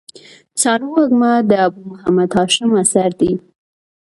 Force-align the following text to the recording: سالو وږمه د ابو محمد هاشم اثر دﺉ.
سالو 0.61 0.87
وږمه 0.95 1.31
د 1.49 1.51
ابو 1.65 1.79
محمد 1.91 2.29
هاشم 2.37 2.69
اثر 2.83 3.09
دﺉ. 3.19 3.33